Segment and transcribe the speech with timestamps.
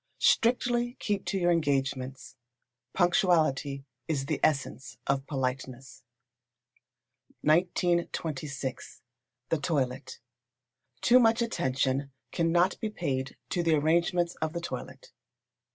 [0.17, 2.35] Strictly keep to your engagements.
[2.91, 6.01] Punctuality is the essence of politeness.
[7.41, 9.03] 1926.
[9.49, 10.17] The Toilet.
[11.01, 15.11] Too much attention cannot be paid to the arrangements of the toilet.